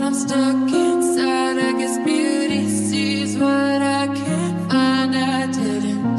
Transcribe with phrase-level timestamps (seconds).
[0.00, 5.14] know I guess beauty sees what I can't find.
[5.14, 6.18] I didn't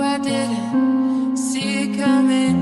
[0.00, 2.58] I didn't see it coming.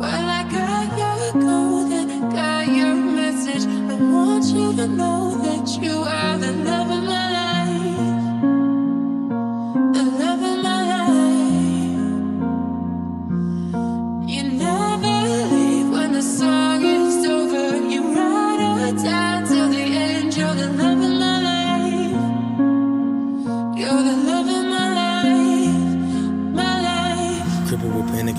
[0.00, 5.66] Well, I got your code and got your message, I want you to know that
[5.80, 6.38] you are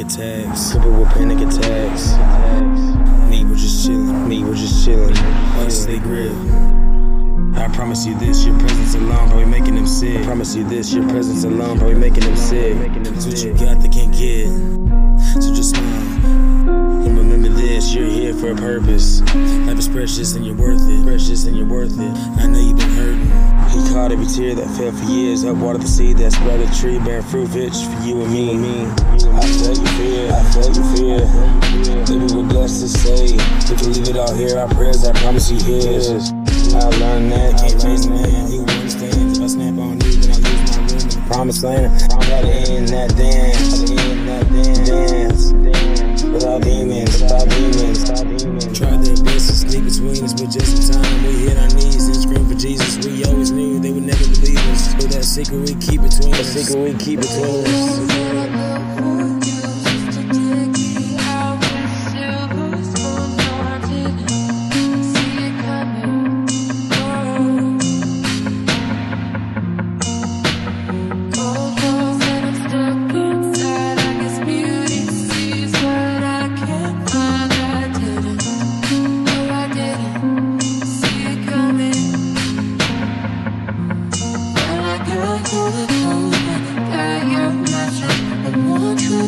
[0.08, 0.72] attacks.
[0.72, 2.14] Crippled with panic attacks.
[3.30, 4.28] Me, we're just chillin'.
[4.28, 5.16] Me, we're just chillin'.
[5.58, 6.32] Honestly, grip.
[7.58, 10.22] I promise you this, your presence alone probably making them sick.
[10.22, 12.78] I promise you this, your presence alone probably making them sick.
[12.96, 13.67] It's what you got
[18.48, 19.22] for a purpose.
[19.68, 21.04] Life is precious and you're worth it.
[21.04, 22.16] Precious and you're worth it.
[22.40, 23.28] I know you've been hurting.
[23.72, 25.44] He caught every tear that fell for years.
[25.44, 28.86] Helped water the seed that spread a tree, bearing fruit rich for you and me.
[28.86, 30.32] I felt your fear.
[30.32, 31.20] I felt your fear.
[32.08, 34.58] Maybe we're blessed to say we can leave it all here.
[34.58, 36.32] Our prayers, I promise he hears.
[36.72, 38.48] I learned that can't change the man.
[38.48, 39.36] He will understand.
[39.36, 42.00] If I snap on you, then I lose my room in the promised land.
[42.10, 43.82] Gotta end that dance.
[43.82, 45.87] Gotta end that dance.
[46.38, 48.78] Without demons, without demons, without demons.
[48.78, 52.06] Tried their best to sneak between us, but just in time we hit our knees
[52.06, 53.04] and screamed for Jesus.
[53.04, 54.92] We always knew they would never believe us.
[54.92, 56.54] So that secret we keep between us.
[56.54, 58.27] secret we keep between us.